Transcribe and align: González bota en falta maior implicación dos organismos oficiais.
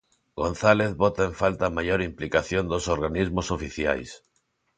González 0.41 0.91
bota 1.03 1.21
en 1.29 1.33
falta 1.41 1.67
maior 1.77 1.99
implicación 2.09 2.63
dos 2.71 2.85
organismos 2.95 3.47
oficiais. 3.57 4.09